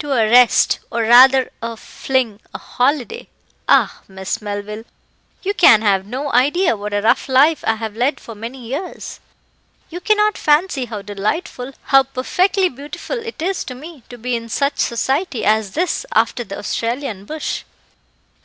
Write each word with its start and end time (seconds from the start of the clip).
"To 0.00 0.10
a 0.10 0.28
rest, 0.28 0.80
or 0.90 1.02
rather 1.02 1.48
a 1.62 1.76
fling 1.76 2.40
a 2.52 2.58
holiday. 2.58 3.28
Ah! 3.68 4.00
Miss 4.08 4.42
Melville, 4.42 4.82
you 5.44 5.54
can 5.54 5.80
have 5.82 6.04
no 6.04 6.32
idea 6.32 6.76
what 6.76 6.92
a 6.92 7.00
rough 7.02 7.28
life 7.28 7.62
I 7.64 7.76
have 7.76 7.94
led 7.94 8.18
for 8.18 8.34
many 8.34 8.66
years. 8.66 9.20
You 9.88 10.00
cannot 10.00 10.36
fancy 10.36 10.86
how 10.86 11.02
delightful, 11.02 11.72
how 11.84 12.02
perfectly 12.02 12.68
beautiful 12.68 13.20
it 13.24 13.40
is 13.40 13.62
to 13.66 13.76
me 13.76 14.02
to 14.08 14.18
be 14.18 14.34
in 14.34 14.48
such 14.48 14.80
society 14.80 15.44
as 15.44 15.70
this 15.70 16.04
after 16.14 16.42
the 16.42 16.58
Australian 16.58 17.24
bush." 17.24 17.62